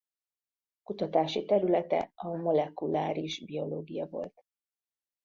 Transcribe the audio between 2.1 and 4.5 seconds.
a molekuláris biológia volt.